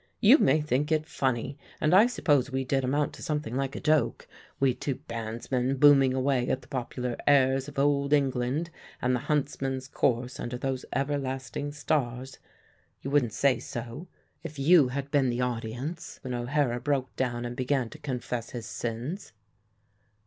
You 0.19 0.39
may 0.39 0.61
think 0.61 0.91
it 0.91 1.05
funny, 1.05 1.59
and 1.79 1.93
I 1.93 2.07
suppose 2.07 2.49
we 2.49 2.65
did 2.65 2.83
amount 2.83 3.13
to 3.13 3.21
something 3.21 3.55
like 3.55 3.75
a 3.75 3.79
joke 3.79 4.27
we 4.59 4.73
two 4.73 4.95
bandsmen 4.95 5.77
booming 5.79 6.15
away 6.15 6.47
at 6.49 6.63
the 6.63 6.67
Popular 6.67 7.15
Airs 7.27 7.67
of 7.67 7.77
Old 7.77 8.11
England 8.11 8.71
and 8.99 9.13
the 9.15 9.19
Huntsmen's 9.19 9.87
Chorus 9.87 10.39
under 10.39 10.57
those 10.57 10.85
everlasting 10.91 11.71
stars. 11.71 12.39
You 13.03 13.11
wouldn't 13.11 13.31
say 13.33 13.59
so, 13.59 14.07
if 14.41 14.57
you 14.57 14.87
had 14.87 15.11
been 15.11 15.29
the 15.29 15.41
audience 15.41 16.17
when 16.23 16.33
O'Hara 16.33 16.79
broke 16.79 17.15
down 17.15 17.45
and 17.45 17.55
began 17.55 17.87
to 17.91 17.99
confess 17.99 18.49
his 18.49 18.65
sins. 18.65 19.33